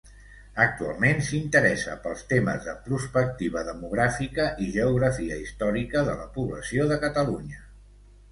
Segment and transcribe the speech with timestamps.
[0.63, 7.63] Actualment s'interessa pels temes de prospectiva demogràfica i geografia històrica de la població de Catalunya.